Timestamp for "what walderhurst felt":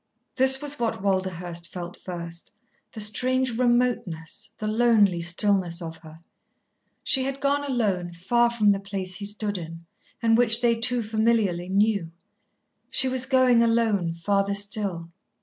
0.79-1.95